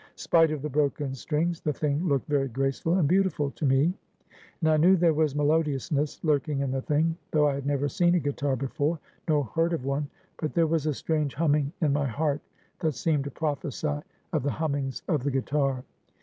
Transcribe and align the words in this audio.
Spite 0.15 0.49
of 0.49 0.63
the 0.63 0.67
broken 0.71 1.13
strings, 1.13 1.61
the 1.61 1.71
thing 1.73 2.07
looked 2.07 2.27
very 2.27 2.47
graceful 2.47 2.95
and 2.95 3.07
beautiful 3.07 3.51
to 3.51 3.67
me; 3.67 3.93
and 4.59 4.69
I 4.71 4.75
knew 4.75 4.95
there 4.97 5.13
was 5.13 5.35
melodiousness 5.35 6.19
lurking 6.23 6.61
in 6.61 6.71
the 6.71 6.81
thing, 6.81 7.15
though 7.29 7.47
I 7.47 7.53
had 7.53 7.67
never 7.67 7.87
seen 7.87 8.15
a 8.15 8.19
guitar 8.19 8.55
before, 8.55 8.97
nor 9.29 9.43
heard 9.45 9.73
of 9.73 9.85
one; 9.85 10.09
but 10.37 10.55
there 10.55 10.65
was 10.65 10.87
a 10.87 10.93
strange 10.95 11.35
humming 11.35 11.71
in 11.81 11.93
my 11.93 12.07
heart 12.07 12.41
that 12.79 12.95
seemed 12.95 13.25
to 13.25 13.29
prophesy 13.29 13.99
of 14.33 14.41
the 14.41 14.49
hummings 14.49 15.03
of 15.07 15.23
the 15.23 15.29
guitar. 15.29 15.83